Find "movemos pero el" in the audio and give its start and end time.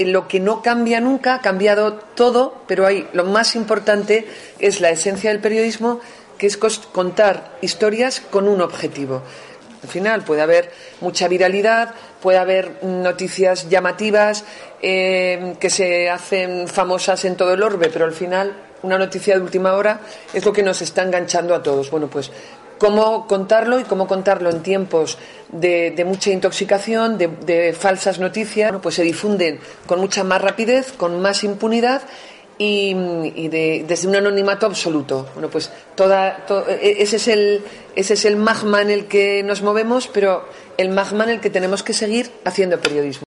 39.60-40.88